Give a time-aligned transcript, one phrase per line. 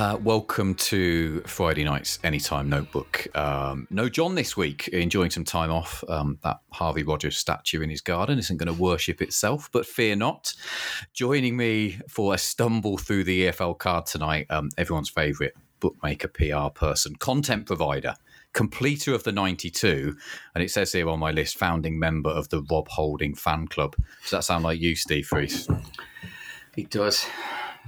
[0.00, 3.26] Uh, welcome to Friday night's Anytime Notebook.
[3.36, 6.02] Um, no John this week, enjoying some time off.
[6.08, 10.16] Um, that Harvey Rodgers statue in his garden isn't going to worship itself, but fear
[10.16, 10.54] not.
[11.12, 16.70] Joining me for a stumble through the EFL card tonight, um, everyone's favourite bookmaker, PR
[16.74, 18.14] person, content provider,
[18.54, 20.16] completer of the 92,
[20.54, 23.96] and it says here on my list, founding member of the Rob Holding fan club.
[24.22, 25.68] Does that sound like you, Steve Fries?
[26.74, 27.26] It does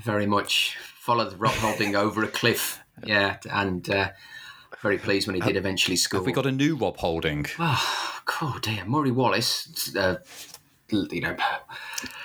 [0.03, 2.79] very much followed Rob Holding over a cliff.
[3.05, 4.11] Yeah, and uh,
[4.83, 6.21] very pleased when he did eventually score.
[6.21, 7.47] Have we got a new Rob Holding?
[7.59, 8.85] Oh, God, dear.
[8.85, 10.19] Murray Wallace, uh,
[10.91, 11.37] you know,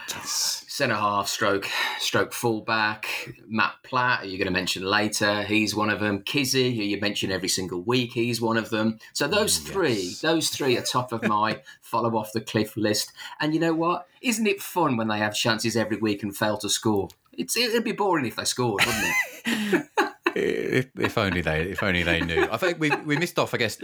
[0.07, 1.67] centre half, stroke,
[1.99, 3.33] stroke fullback.
[3.47, 6.21] Matt Platt, who you're going to mention later, he's one of them.
[6.21, 8.99] Kizzy, who you mention every single week, he's one of them.
[9.13, 10.21] So those Mm, three, yes.
[10.21, 13.11] those three are top of my follow off the cliff list.
[13.39, 14.07] And you know what?
[14.21, 17.09] Isn't it fun when they have chances every week and fail to score?
[17.37, 19.05] It's, it'd be boring if they scored, wouldn't
[19.45, 19.85] it?
[20.35, 22.47] if, if only they, if only they knew.
[22.51, 23.53] I think we we missed off.
[23.53, 23.77] I guess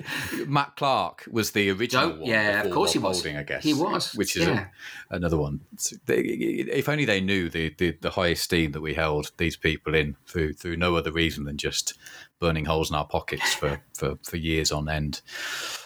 [0.47, 2.29] Matt Clark was the original Don't- one.
[2.29, 3.17] yeah, of course he was.
[3.17, 4.69] Holding, I guess He was, which is a-
[5.09, 5.61] another one.
[6.07, 10.15] If only they knew the, the the high esteem that we held these people in
[10.27, 11.93] through through no other reason than just
[12.39, 15.21] burning holes in our pockets for for, for years on end.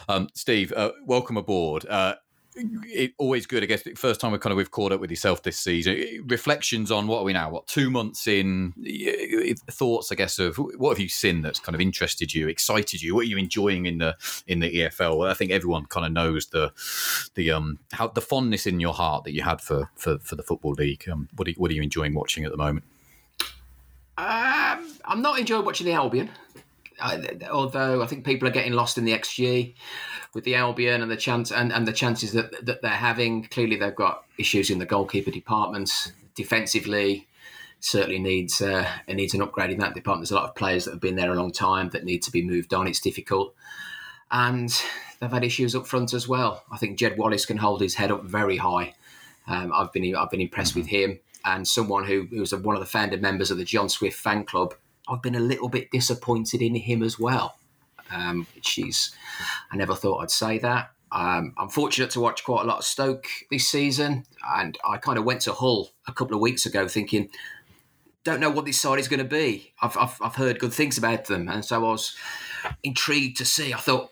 [0.09, 1.85] Um, Steve, uh, welcome aboard.
[1.85, 2.15] Uh,
[2.85, 3.63] it, always good.
[3.63, 6.25] I guess first time we've kind of we've caught up with yourself this season.
[6.27, 7.49] Reflections on what are we now?
[7.49, 8.73] What two months in?
[9.69, 13.15] Thoughts, I guess, of what have you seen that's kind of interested you, excited you?
[13.15, 14.15] What are you enjoying in the
[14.47, 15.29] in the EFL?
[15.29, 16.71] I think everyone kind of knows the
[17.35, 20.43] the um how the fondness in your heart that you had for for, for the
[20.43, 21.07] football league.
[21.09, 22.85] Um, what are what are you enjoying watching at the moment?
[24.17, 26.31] Um, I'm not enjoying watching the Albion,
[26.99, 29.75] I, although I think people are getting lost in the XG
[30.33, 33.43] with the Albion and the chance and, and the chances that that they're having.
[33.45, 36.13] Clearly, they've got issues in the goalkeeper department.
[36.35, 37.27] Defensively,
[37.79, 40.23] certainly needs uh, it needs an upgrade in that department.
[40.23, 42.31] There's a lot of players that have been there a long time that need to
[42.31, 42.87] be moved on.
[42.87, 43.55] It's difficult,
[44.31, 44.69] and
[45.19, 46.63] they've had issues up front as well.
[46.71, 48.95] I think Jed Wallace can hold his head up very high.
[49.47, 52.81] Um, I've been I've been impressed with him and someone who, who was one of
[52.81, 54.73] the founder members of the John Swift fan club.
[55.07, 57.57] I've been a little bit disappointed in him as well.
[58.09, 59.11] Um, which is,
[59.69, 60.91] I never thought I'd say that.
[61.11, 64.25] Um, I'm fortunate to watch quite a lot of Stoke this season,
[64.55, 67.29] and I kind of went to Hull a couple of weeks ago thinking,
[68.23, 69.73] don't know what this side is going to be.
[69.81, 72.15] I've, I've, I've heard good things about them, and so I was
[72.83, 73.73] intrigued to see.
[73.73, 74.09] I thought,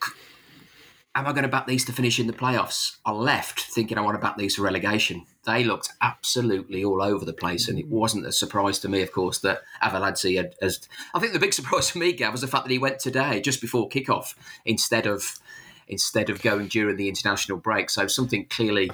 [1.15, 2.97] am I going to back these to finish in the playoffs?
[3.05, 5.25] I left thinking I want to back these for relegation.
[5.45, 9.11] They looked absolutely all over the place, and it wasn't a surprise to me, of
[9.11, 10.55] course, that Arveladze had.
[10.61, 12.99] As I think the big surprise for me, Gav, was the fact that he went
[12.99, 15.39] today just before kickoff instead of
[15.87, 17.89] instead of going during the international break.
[17.89, 18.89] So something clearly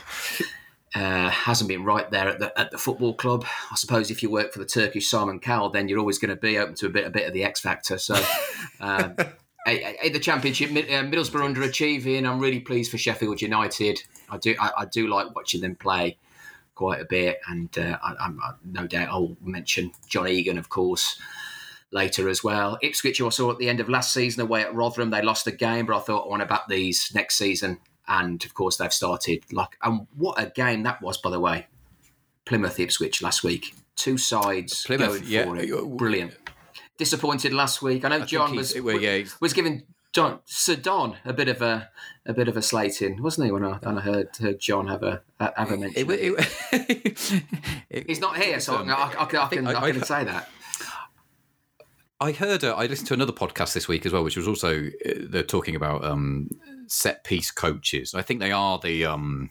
[0.93, 3.45] uh, hasn't been right there at the at the football club.
[3.71, 6.39] I suppose if you work for the Turkish Simon Cowell, then you're always going to
[6.39, 7.97] be open to a bit a bit of the X factor.
[7.97, 8.21] So.
[8.79, 9.15] Um,
[9.67, 12.27] eh, the championship, uh, Middlesbrough underachieving.
[12.27, 14.01] I'm really pleased for Sheffield United.
[14.29, 16.17] I do, I, I do like watching them play
[16.75, 20.69] quite a bit, and uh, I, I'm I, no doubt I'll mention John Egan, of
[20.69, 21.19] course,
[21.91, 22.77] later as well.
[22.81, 25.51] Ipswich, I saw at the end of last season away at Rotherham, they lost a
[25.51, 28.93] game, but I thought I want to back these next season, and of course they've
[28.93, 31.67] started like, and what a game that was, by the way.
[32.45, 35.45] Plymouth Ipswich last week, two sides Plymouth, going yeah.
[35.45, 36.33] for it, brilliant.
[37.01, 38.05] Disappointed last week.
[38.05, 39.81] I know John was well, yeah, was giving
[40.13, 41.89] John Sir Don a bit of a
[42.27, 43.51] a bit of a slating, wasn't he?
[43.51, 46.11] When I, when I heard, heard John have a have a mention.
[46.11, 46.35] It,
[46.71, 47.17] it.
[47.89, 49.91] it, He's not here, so um, I, I, I, can- I think I- I, I-
[49.93, 50.47] can say that.
[52.19, 52.63] I heard.
[52.63, 55.41] Uh, I listened to another podcast this week as well, which was also uh, they're
[55.41, 56.49] talking about um,
[56.85, 58.13] set piece coaches.
[58.13, 59.49] I think they are the um,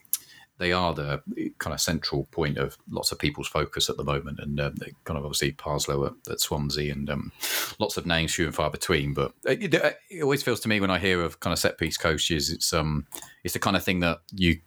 [0.61, 1.23] they are the
[1.59, 4.93] kind of central point of lots of people's focus at the moment, and uh, they
[5.05, 7.33] kind of obviously Parslow at, at Swansea, and um,
[7.81, 9.15] lots of names few and far between.
[9.15, 11.79] But it, it- it always feels to me when I hear of kind of set
[11.79, 13.07] piece coaches, it's um,
[13.43, 14.61] it's the kind of thing that you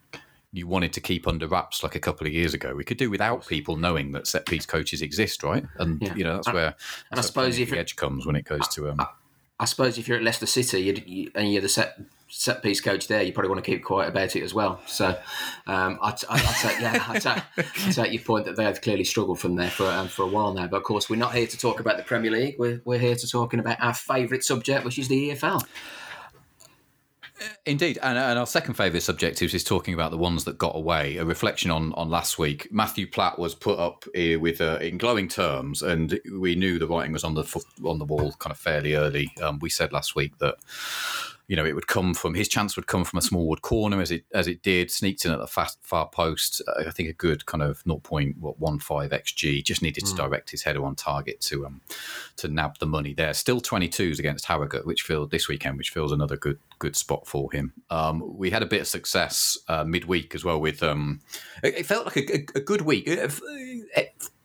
[0.52, 2.76] you wanted to keep under wraps like a couple of years ago.
[2.76, 5.66] We could do without people knowing that set piece coaches exist, right?
[5.80, 6.16] And Yeah.
[6.16, 6.76] you know that's And- where
[7.12, 9.00] and I suppose if the edge comes when it goes to um,
[9.60, 12.00] I suppose if you're at Leicester City you'd, you, and you're the set
[12.36, 14.82] set piece coach there, you probably want to keep quiet about it as well.
[14.88, 15.10] So
[15.68, 17.44] um, I, I, I take yeah, I take,
[17.88, 20.28] I take your point that they have clearly struggled from there for um, for a
[20.28, 20.68] while now.
[20.68, 22.56] But of course, we're not here to talk about the Premier League.
[22.58, 25.64] We're we're here to talking about our favourite subject, which is the EFL.
[27.66, 31.18] Indeed, and, and our second favourite subject is, talking about the ones that got away.
[31.18, 32.70] A reflection on, on last week.
[32.72, 37.12] Matthew Platt was put up with uh, in glowing terms, and we knew the writing
[37.12, 39.32] was on the on the wall kind of fairly early.
[39.42, 40.56] Um, we said last week that
[41.54, 44.02] you know, it would come from his chance would come from a small wood corner
[44.02, 46.64] as it as it did, sneaked in at the fast, far post.
[46.68, 49.64] Uh, I think a good kind of 0.15 xg.
[49.64, 50.18] Just needed to mm.
[50.18, 51.82] direct his header on target to um
[52.38, 53.36] to nab the money there.
[53.36, 57.52] Still 22s against Harrogate, which feels this weekend, which feels another good good spot for
[57.52, 57.72] him.
[57.92, 61.22] Um, we had a bit of success uh, midweek as well with um,
[61.62, 63.08] it, it felt like a, a, a good week.
[63.08, 63.20] It,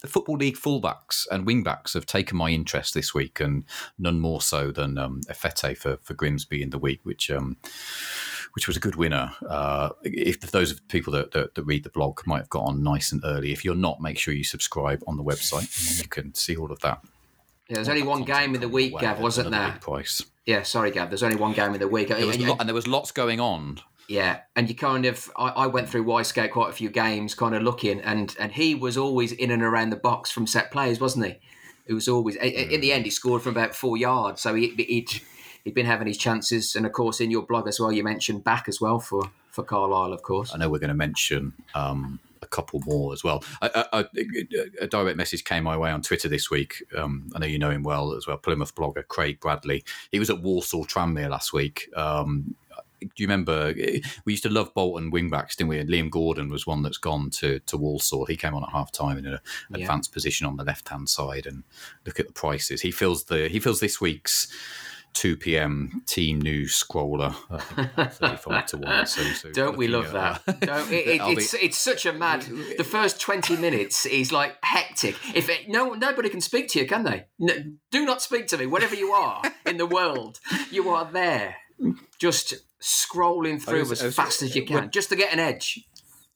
[0.01, 3.65] the Football League fullbacks and wingbacks have taken my interest this week, and
[3.99, 7.57] none more so than um, Efete for, for Grimsby in the week, which um,
[8.55, 9.33] which was a good winner.
[9.49, 13.13] Uh, if those people that, that, that, read the blog might have got on nice
[13.13, 13.53] and early.
[13.53, 16.71] If you're not, make sure you subscribe on the website, and you can see all
[16.71, 17.01] of that.
[17.69, 19.77] Yeah, there's only one game in the week, Gav, wasn't there?
[19.81, 20.23] Price.
[20.47, 21.11] Yeah, sorry, Gav.
[21.11, 23.81] There's only one game in the week, there and, and there was lots going on
[24.09, 27.55] yeah, and you kind of I, I went through Wyscout quite a few games, kind
[27.55, 30.99] of looking, and and he was always in and around the box from set plays,
[30.99, 31.39] wasn't he?
[31.87, 35.21] It was always in the end he scored from about four yards, so he, he'd
[35.65, 38.45] he'd been having his chances, and of course in your blog as well, you mentioned
[38.45, 40.55] back as well for for Carlisle, of course.
[40.55, 43.43] I know we're going to mention um, a couple more as well.
[43.61, 44.05] I, I,
[44.81, 46.83] a direct message came my way on Twitter this week.
[46.97, 48.39] Um, I know you know him well as well.
[48.39, 49.85] Plymouth blogger Craig Bradley.
[50.13, 51.91] He was at Walsall Tranmere last week.
[51.97, 52.55] Um,
[53.01, 55.79] do you remember eh, we used to love Bolton wingbacks, didn't we?
[55.79, 58.27] And Liam Gordon was one that's gone to to Walsall.
[58.27, 59.39] He came on at half time in an
[59.71, 59.79] yeah.
[59.79, 61.47] advanced position on the left hand side.
[61.47, 61.65] And
[62.07, 62.83] look at the prices.
[62.83, 64.49] He fills the he fills this week's.
[65.15, 66.03] 2 p.m.
[66.07, 67.35] team news scroller,
[68.13, 69.07] thirty-five to one.
[69.07, 70.45] So, so Don't we love that?
[70.61, 71.59] Don't, it, it, it's be...
[71.59, 72.43] it's such a mad.
[72.77, 75.17] The first twenty minutes is like hectic.
[75.35, 77.27] If it, no nobody can speak to you, can they?
[77.39, 77.55] No,
[77.91, 78.67] do not speak to me.
[78.67, 80.39] Wherever you are in the world,
[80.71, 81.57] you are there,
[82.19, 85.85] just scrolling through was, as fast as you can when, just to get an edge.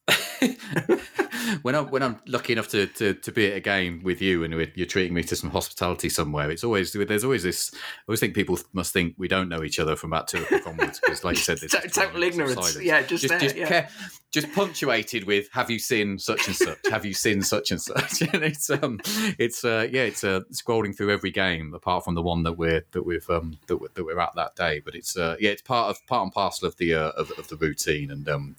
[1.62, 4.42] when I'm when I'm lucky enough to, to, to be at a game with you
[4.42, 7.72] and you're treating me to some hospitality somewhere, it's always there's always this.
[7.74, 7.78] I
[8.08, 11.00] always think people must think we don't know each other from about two o'clock onwards
[11.00, 12.80] because, like you said, this total ignorance.
[12.80, 13.68] Yeah, just just, there, just, yeah.
[13.68, 13.88] Care,
[14.32, 16.78] just punctuated with "Have you seen such and such?
[16.90, 19.00] Have you seen such and such?" and it's um,
[19.38, 22.84] it's uh, yeah, it's uh, scrolling through every game apart from the one that we're
[22.92, 24.80] that we've um that we're, that we're at that day.
[24.80, 27.48] But it's uh, yeah, it's part of part and parcel of the uh, of, of
[27.48, 28.56] the routine and um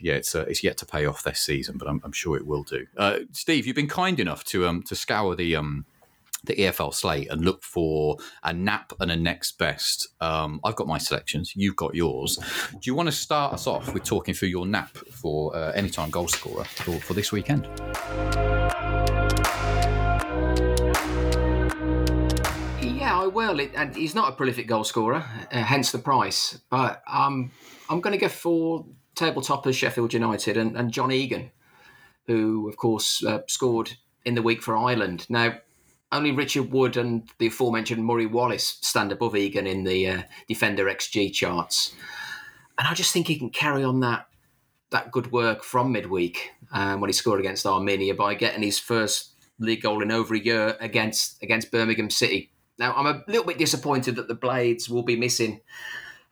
[0.00, 2.46] yeah, it's uh, it's yet to pay off this season, but I'm, I'm sure it
[2.46, 2.86] will do.
[2.96, 5.86] Uh, Steve, you've been kind enough to um to scour the um
[6.46, 10.08] the EFL slate and look for a nap and a next best.
[10.20, 11.52] Um, I've got my selections.
[11.54, 12.38] You've got yours.
[12.72, 16.10] Do you want to start us off with talking through your nap for uh, anytime
[16.10, 17.68] goal scorer for, for this weekend?
[22.82, 23.60] Yeah, I will.
[23.60, 26.60] It, and he's not a prolific goal scorer, uh, hence the price.
[26.70, 27.50] But um,
[27.88, 31.50] I'm going to go for table toppers Sheffield United and, and John Egan,
[32.26, 33.92] who of course uh, scored
[34.24, 35.26] in the week for Ireland.
[35.28, 35.58] Now,
[36.14, 40.86] only Richard Wood and the aforementioned Murray Wallace stand above Egan in the uh, Defender
[40.86, 41.94] XG charts,
[42.78, 44.26] and I just think he can carry on that
[44.90, 49.32] that good work from midweek um, when he scored against Armenia by getting his first
[49.58, 52.50] league goal in over a year against against Birmingham City.
[52.78, 55.60] Now, I'm a little bit disappointed that the Blades will be missing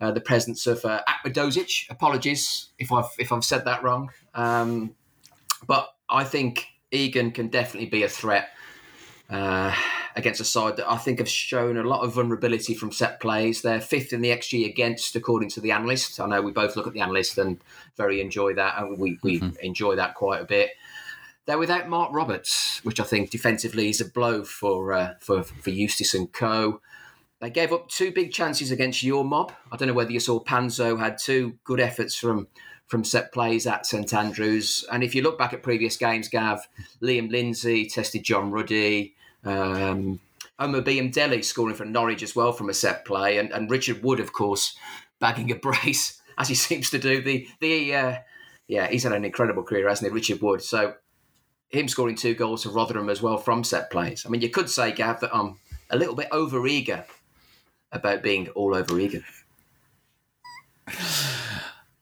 [0.01, 1.91] uh, the presence of uh, Akmadozic.
[1.91, 4.11] Apologies if I've if I've said that wrong.
[4.35, 4.95] Um,
[5.67, 8.51] but I think Egan can definitely be a threat
[9.33, 9.75] uh,
[10.15, 13.63] against a side that I think have shown a lot of vulnerability from set plays.
[13.63, 16.21] They're fifth in the XG against, according to the analysts.
[16.21, 17.59] I know we both look at the analysts and
[17.97, 19.57] very enjoy that, and we, we mm-hmm.
[19.61, 20.71] enjoy that quite a bit.
[21.47, 25.71] They're without Mark Roberts, which I think defensively is a blow for uh, for for
[25.71, 26.81] Eustace and Co.
[27.41, 29.53] They gave up two big chances against your mob.
[29.73, 32.47] I don't know whether you saw Panzo had two good efforts from
[32.93, 34.85] from set plays at St Andrews.
[34.93, 36.69] And if you look back at previous games, Gav,
[37.01, 39.15] Liam Lindsay tested John Ruddy.
[39.45, 40.21] Um,
[40.61, 44.35] Omobamidele scoring for Norwich as well from a set play, and, and Richard Wood, of
[44.35, 44.77] course,
[45.21, 47.23] bagging a brace as he seems to do.
[47.23, 48.19] The the uh,
[48.69, 50.61] yeah, he's had an incredible career, hasn't he, Richard Wood?
[50.61, 50.97] So
[51.71, 54.27] him scoring two goals for Rotherham as well from set plays.
[54.27, 55.59] I mean, you could say, Gav, that I'm
[55.89, 57.07] a little bit over eager
[57.91, 59.25] about being all over Egan.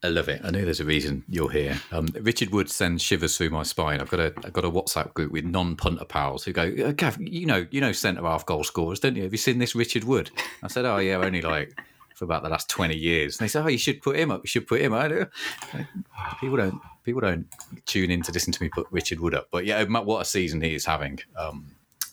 [0.02, 0.40] I love it.
[0.42, 1.78] I know there's a reason you're here.
[1.92, 4.00] Um, Richard Wood sends shivers through my spine.
[4.00, 7.20] I've got a I've got a WhatsApp group with non-punter pals who go, uh, Gav,
[7.20, 9.24] you know you know centre half goal scorers, don't you?
[9.24, 10.30] Have you seen this Richard Wood?
[10.62, 11.78] I said, Oh yeah, only like
[12.14, 13.38] for about the last twenty years.
[13.38, 14.40] And they said, Oh, you should put him up.
[14.42, 15.10] You should put him up.
[16.40, 17.46] People don't people don't
[17.84, 19.48] tune in to listen to me put Richard Wood up.
[19.50, 21.18] But yeah, what a season he is having.
[21.36, 21.66] Um,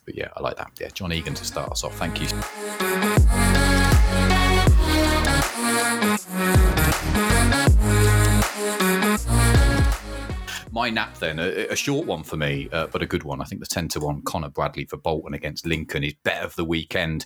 [0.06, 0.72] but yeah, I like that.
[0.79, 1.98] Yeah, John Egan to start us off.
[1.98, 3.24] Thank you.
[10.77, 13.41] My nap then, a, a short one for me, uh, but a good one.
[13.41, 16.55] I think the 10 to 1 Conor Bradley for Bolton against Lincoln is bet of
[16.55, 17.25] the weekend.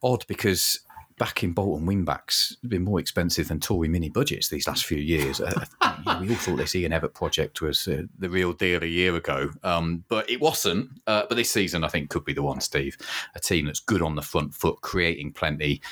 [0.00, 0.78] Odd because
[1.18, 4.98] back in Bolton wingbacks have been more expensive than Tory mini budgets these last few
[4.98, 5.40] years.
[5.40, 5.64] Uh,
[6.20, 9.50] we all thought this Ian Evatt project was uh, the real deal a year ago,
[9.64, 10.88] um, but it wasn't.
[11.08, 12.96] Uh, but this season, I think, could be the one, Steve.
[13.34, 15.82] A team that's good on the front foot, creating plenty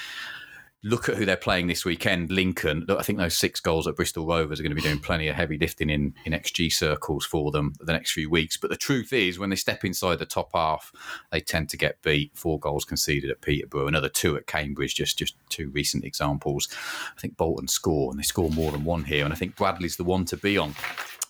[0.87, 2.31] look at who they're playing this weekend.
[2.31, 2.87] Lincoln.
[2.89, 5.35] I think those six goals at Bristol Rovers are going to be doing plenty of
[5.35, 8.57] heavy lifting in, in XG circles for them the next few weeks.
[8.57, 10.93] But the truth is, when they step inside the top half,
[11.33, 12.31] they tend to get beat.
[12.35, 14.95] Four goals conceded at Peterborough, another two at Cambridge.
[14.95, 16.69] Just just two recent examples.
[17.17, 19.25] I think Bolton score, and they score more than one here.
[19.25, 20.75] And I think Bradley's the one to be on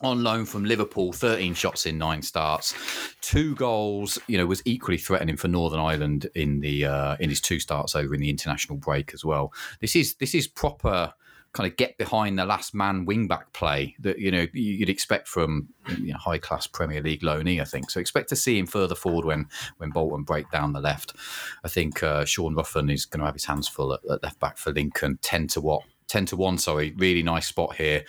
[0.07, 2.75] on loan from Liverpool, 13 shots in nine starts,
[3.21, 4.19] two goals.
[4.27, 7.95] You know, was equally threatening for Northern Ireland in the uh, in his two starts
[7.95, 9.53] over in the international break as well.
[9.81, 11.13] This is this is proper
[11.57, 15.27] kind of get behind the last man wing back play that you know you'd expect
[15.27, 17.61] from you know, high class Premier League loanee.
[17.61, 17.99] I think so.
[17.99, 19.49] Expect to see him further forward when
[19.79, 21.15] when Bolton break down the left.
[21.65, 24.39] I think uh, Sean Roughan is going to have his hands full at, at left
[24.39, 25.19] back for Lincoln.
[25.23, 28.05] Ten to what 10 to 1 sorry really nice spot here.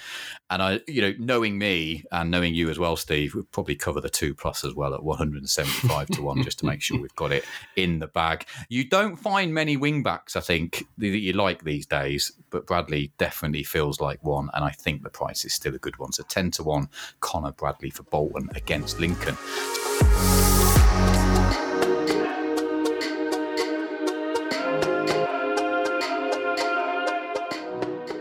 [0.49, 3.99] And i you know knowing me and knowing you as well steve we'd probably cover
[3.99, 7.31] the 2 plus as well at 175 to 1 just to make sure we've got
[7.31, 7.43] it
[7.75, 8.45] in the bag.
[8.69, 13.11] You don't find many wing backs i think that you like these days but bradley
[13.17, 16.11] definitely feels like one and i think the price is still a good one.
[16.11, 16.89] So 10 to 1
[17.19, 19.37] conor bradley for bolton against lincoln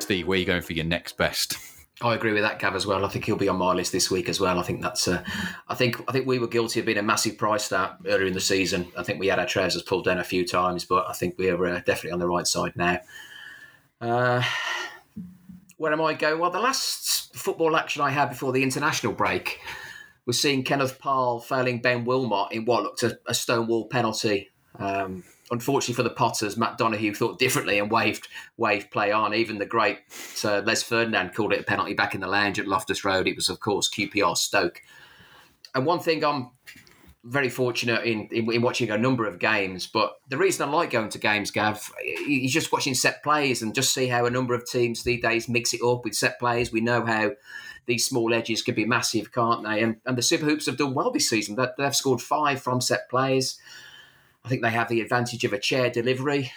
[0.06, 1.58] Steve, where are you going for your next best?
[2.00, 3.04] I agree with that, Gav, as well.
[3.04, 4.60] I think he'll be on my list this week as well.
[4.60, 5.08] I think that's.
[5.08, 5.24] Uh,
[5.66, 6.00] I think.
[6.06, 8.86] I think we were guilty of being a massive price start earlier in the season.
[8.96, 11.66] I think we had our trousers pulled down a few times, but I think we're
[11.66, 13.00] uh, definitely on the right side now.
[14.00, 14.44] Uh,
[15.76, 16.38] where am I going?
[16.38, 19.58] Well, the last football action I had before the international break
[20.24, 24.50] was seeing Kenneth Paal failing Ben Wilmot in what looked a, a stonewall penalty.
[24.78, 29.34] Um, unfortunately for the Potters, Matt Donohue thought differently and waved waved play on.
[29.34, 29.98] Even the great
[30.44, 33.26] uh, Les Ferdinand called it a penalty back in the lounge at Loftus Road.
[33.26, 34.82] It was, of course, QPR Stoke.
[35.74, 36.50] And one thing I'm
[37.26, 40.90] very fortunate in, in, in watching a number of games, but the reason I like
[40.90, 41.92] going to games, Gav,
[42.28, 45.48] is just watching set plays and just see how a number of teams these days
[45.48, 46.72] mix it up with set plays.
[46.72, 47.32] We know how
[47.86, 49.82] these small edges can be massive, can't they?
[49.82, 51.56] And, and the Super Hoops have done well this season.
[51.78, 53.58] They've scored five from set plays.
[54.46, 56.52] I think they have the advantage of a chair delivery,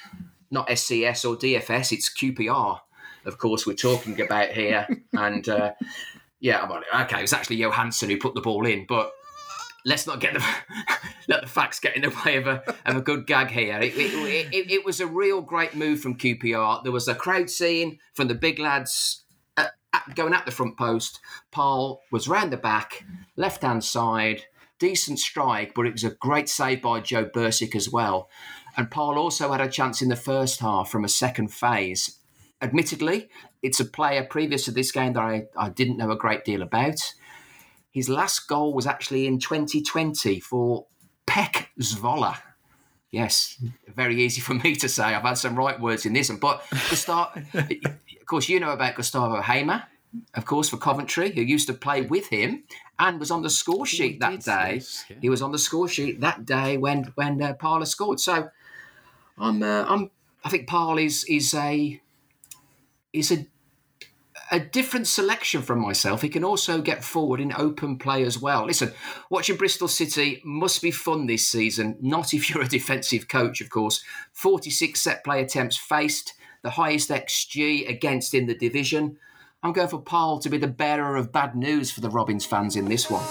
[0.51, 1.91] not SCS or DFS.
[1.91, 2.79] It's QPR,
[3.25, 4.87] of course, we're talking about here.
[5.13, 5.71] and uh,
[6.39, 6.67] yeah,
[7.01, 9.11] okay, it was actually Johansen who put the ball in, but
[9.85, 10.45] let's not get the
[11.27, 13.79] let the facts get in the way of a of a good gag here.
[13.79, 16.83] It, it, it, it, was a real great move from QPR.
[16.83, 19.23] There was a crowd scene from the big lads
[19.57, 21.19] at, at, going at the front post.
[21.51, 23.03] Paal was round the back,
[23.35, 24.43] left hand side
[24.79, 28.29] decent strike, but it was a great save by Joe Bursik as well.
[28.75, 32.17] And Paal also had a chance in the first half from a second phase.
[32.61, 33.29] Admittedly,
[33.61, 36.61] it's a player previous to this game that I, I didn't know a great deal
[36.61, 37.13] about.
[37.91, 40.85] His last goal was actually in 2020 for
[41.27, 42.37] PEC Zwolle.
[43.11, 45.03] Yes, very easy for me to say.
[45.03, 46.29] I've had some right words in this.
[46.29, 49.83] But Gustavo, of course, you know about Gustavo Hamer,
[50.33, 52.63] of course, for Coventry, who used to play with him
[52.97, 54.81] and was on the score sheet he that day.
[55.09, 55.15] Yeah.
[55.21, 58.19] He was on the score sheet that day when when uh, Parler scored.
[58.19, 58.49] So
[59.37, 60.11] I'm uh, I'm
[60.43, 62.01] I think Paal is is a
[63.13, 63.45] is a
[64.51, 66.21] a different selection from myself.
[66.23, 68.65] He can also get forward in open play as well.
[68.65, 68.91] Listen,
[69.29, 71.97] watching Bristol City must be fun this season.
[72.01, 74.03] Not if you're a defensive coach, of course.
[74.33, 79.17] 46 set play attempts faced, the highest XG against in the division.
[79.61, 82.77] I'm going for Paal to be the bearer of bad news for the Robins fans
[82.77, 83.25] in this one.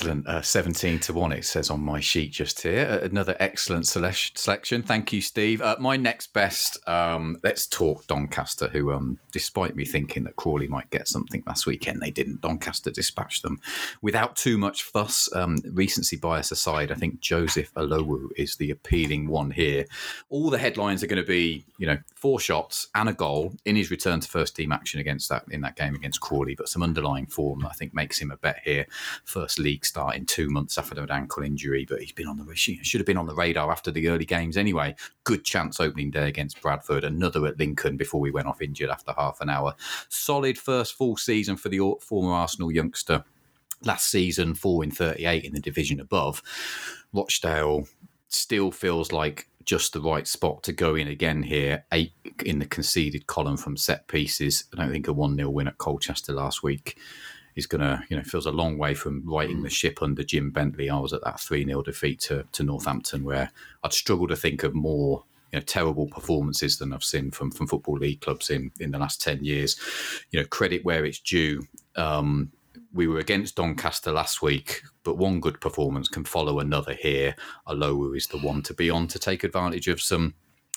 [0.00, 0.26] Excellent.
[0.26, 3.00] Uh, 17 to 1, it says on my sheet just here.
[3.02, 4.82] Another excellent selection.
[4.82, 5.60] Thank you, Steve.
[5.60, 10.68] Uh, my next best, um, let's talk Doncaster, who, um, despite me thinking that Crawley
[10.68, 12.40] might get something last weekend, they didn't.
[12.40, 13.60] Doncaster dispatched them
[14.00, 15.28] without too much fuss.
[15.34, 19.84] Um, recency bias aside, I think Joseph Olowu is the appealing one here.
[20.30, 23.76] All the headlines are going to be, you know, four shots and a goal in
[23.76, 26.82] his return to first team action against that in that game against Crawley, but some
[26.82, 28.86] underlying form I think makes him a bet here.
[29.24, 32.54] First league start in two months after an ankle injury, but he's been on the
[32.54, 34.94] should have been on the radar after the early games anyway.
[35.24, 39.12] Good chance opening day against Bradford, another at Lincoln before we went off injured after
[39.16, 39.74] half an hour.
[40.08, 43.24] Solid first full season for the former Arsenal youngster.
[43.82, 46.42] Last season, four in 38 in the division above.
[47.12, 47.86] Rochdale
[48.28, 51.84] still feels like just the right spot to go in again here.
[51.92, 52.12] Eight
[52.44, 54.64] in the conceded column from set pieces.
[54.72, 56.96] I don't think a 1 0 win at Colchester last week
[57.60, 60.50] he's going to, you know, feels a long way from righting the ship under Jim
[60.50, 60.88] Bentley.
[60.88, 63.52] I was at that 3 0 defeat to, to Northampton where
[63.84, 67.66] I'd struggle to think of more you know, terrible performances than I've seen from, from
[67.66, 69.78] football league clubs in, in the last 10 years.
[70.30, 71.66] You know, credit where it's due.
[71.96, 72.50] Um,
[72.94, 77.36] we were against Doncaster last week, but one good performance can follow another here.
[77.68, 80.32] Olowu is the one to be on to take advantage of some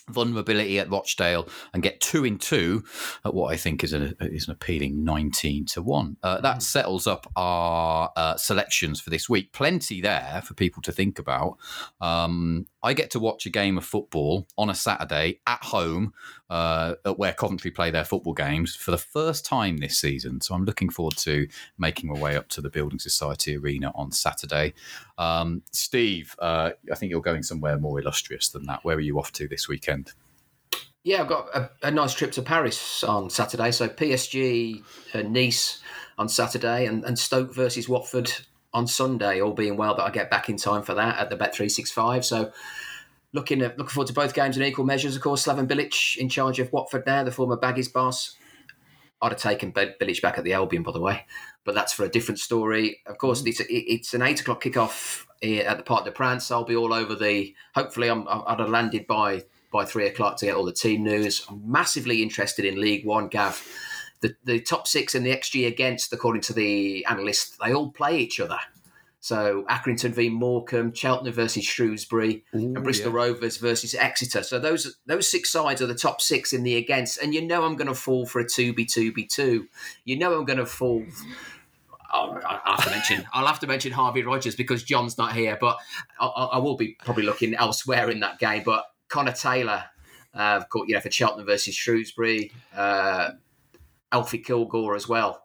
[0.10, 2.84] vulnerability at Rochdale and get two in two
[3.26, 6.18] at what I think is, a, is an appealing 19 to 1.
[6.22, 6.62] Uh, that mm.
[6.62, 9.52] settles up our uh, selections for this week.
[9.54, 11.58] Plenty there for people to think about.
[12.02, 16.14] Um, I get to watch a game of football on a Saturday at home
[16.50, 20.42] uh, at where Coventry play their football games for the first time this season.
[20.42, 21.48] So I'm looking forward to
[21.78, 24.74] making my way up to the Building Society Arena on Saturday.
[25.18, 28.84] Um, Steve, uh, I think you're going somewhere more illustrious than that.
[28.84, 30.12] Where are you off to this weekend?
[31.04, 33.72] Yeah, I've got a, a nice trip to Paris on Saturday.
[33.72, 35.82] So PSG, uh, Nice
[36.18, 38.32] on Saturday, and, and Stoke versus Watford
[38.74, 41.36] on Sunday, all being well, that I get back in time for that at the
[41.36, 42.26] Bet three six five.
[42.26, 42.52] So
[43.34, 45.16] looking at looking forward to both games in equal measures.
[45.16, 48.36] Of course, Slaven Bilic in charge of Watford now, the former Baggies boss.
[49.22, 51.26] I'd have taken Bilic back at the Albion, by the way,
[51.64, 53.00] but that's for a different story.
[53.06, 53.48] Of course, mm.
[53.48, 56.52] it's it's an eight o'clock kickoff at the Parc des Princes.
[56.52, 57.56] I'll be all over the.
[57.74, 61.46] Hopefully, I'm, I'd have landed by by three o'clock to get all the team news.
[61.50, 63.66] I'm massively interested in League One, Gav
[64.24, 68.18] the, the top six in the XG against, according to the analysts, they all play
[68.18, 68.58] each other.
[69.20, 73.18] So Accrington v Morecambe, Cheltenham versus Shrewsbury, Ooh, and Bristol yeah.
[73.18, 74.44] Rovers versus Exeter.
[74.44, 77.64] So those those six sides are the top six in the against, and you know
[77.64, 79.68] I'm going to fall for a two b two b two.
[80.06, 81.04] You know I'm going to fall.
[82.14, 83.26] Oh, I have to mention.
[83.34, 85.78] I'll have to mention Harvey Rodgers because John's not here, but
[86.20, 88.64] I, I will be probably looking elsewhere in that game.
[88.66, 89.86] But Connor Taylor,
[90.34, 92.52] uh, you know, for Cheltenham versus Shrewsbury.
[92.76, 93.32] Uh,
[94.14, 95.44] Alfie Kilgore as well.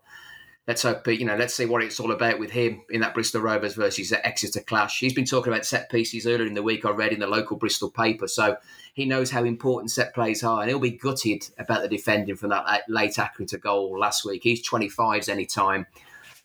[0.68, 3.40] Let's hope, you know, let's see what it's all about with him in that Bristol
[3.40, 5.00] Rovers versus Exeter clash.
[5.00, 6.84] He's been talking about set pieces earlier in the week.
[6.84, 8.58] I read in the local Bristol paper, so
[8.92, 12.50] he knows how important set plays are, and he'll be gutted about the defending from
[12.50, 14.42] that late Accrington goal last week.
[14.42, 15.86] He's 25s anytime.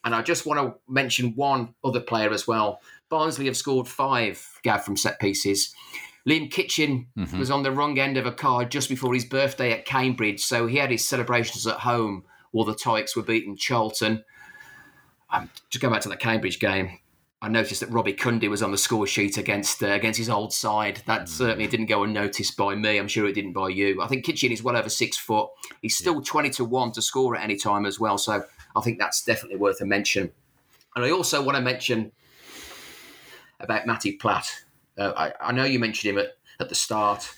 [0.06, 2.80] And I just want to mention one other player as well.
[3.10, 5.76] Barnsley have scored five, Gav, from set pieces.
[6.28, 7.38] Liam Kitching mm-hmm.
[7.38, 10.68] was on the wrong end of a card just before his birthday at Cambridge, so
[10.68, 14.24] he had his celebrations at home while the Tykes were beating Charlton.
[15.32, 17.00] Um, just going back to the Cambridge game,
[17.42, 20.54] I noticed that Robbie Cundy was on the score sheet against uh, against his old
[20.54, 21.02] side.
[21.08, 21.28] That mm.
[21.28, 22.98] certainly didn't go unnoticed by me.
[22.98, 24.02] I'm sure it didn't by you.
[24.02, 25.50] I think Kitching is well over six foot.
[25.82, 26.22] He's still yeah.
[26.24, 28.18] 20 to 1 to score at any time as well.
[28.18, 30.32] So I think that's definitely worth a mention.
[30.96, 32.14] And I also want to mention
[33.60, 34.63] about Matty Platt.
[34.98, 37.34] Uh, I, I, know you mentioned him at, at the start.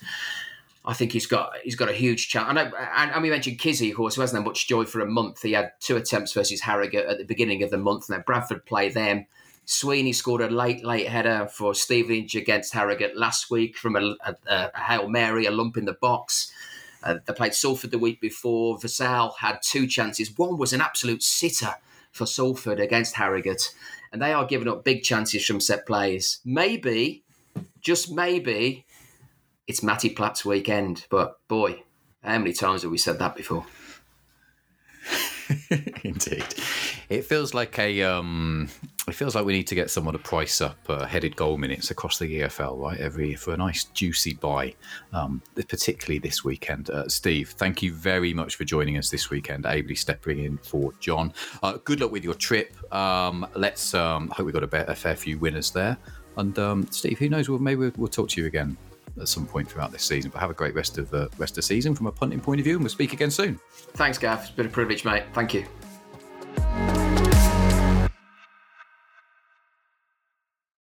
[0.84, 2.48] I think he's got he's got a huge chance.
[2.48, 2.72] And,
[3.10, 5.42] and we mentioned Kizzy, of course, who hasn't had much joy for a month.
[5.42, 8.08] He had two attempts versus Harrogate at the beginning of the month.
[8.08, 9.26] Now Bradford play them.
[9.64, 14.36] Sweeney scored a late, late header for Stevenage against Harrogate last week from a, a,
[14.46, 16.52] a Hail Mary, a lump in the box.
[17.02, 18.78] Uh, they played Salford the week before.
[18.78, 20.36] Vassell had two chances.
[20.36, 21.74] One was an absolute sitter
[22.12, 23.74] for Salford against Harrogate.
[24.12, 26.38] And they are giving up big chances from set plays.
[26.44, 27.24] Maybe
[27.86, 28.84] just maybe
[29.68, 31.06] it's Matty Platt's weekend.
[31.08, 31.84] But boy,
[32.20, 33.64] how many times have we said that before?
[36.02, 36.44] Indeed,
[37.08, 38.02] it feels like a.
[38.02, 38.68] Um,
[39.06, 41.92] it feels like we need to get someone to price up uh, headed goal minutes
[41.92, 42.98] across the EFL, right?
[42.98, 44.74] Every for a nice juicy buy,
[45.12, 46.90] um, particularly this weekend.
[46.90, 49.64] Uh, Steve, thank you very much for joining us this weekend.
[49.64, 51.32] Ably stepping in for John.
[51.62, 52.76] Uh, good luck with your trip.
[52.92, 55.96] Um, let's um, I hope we got a, a fair few winners there.
[56.36, 57.48] And um, Steve, who knows?
[57.48, 58.76] Well, maybe we'll, we'll, talk to you again
[59.20, 60.30] at some point throughout this season.
[60.30, 62.60] But have a great rest of uh, rest of the season from a punting point
[62.60, 63.58] of view, and we'll speak again soon.
[63.94, 64.40] Thanks, Gav.
[64.40, 65.24] It's been a privilege, mate.
[65.32, 65.64] Thank you.